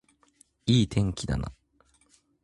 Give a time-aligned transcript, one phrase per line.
[0.65, 1.51] いい天気だな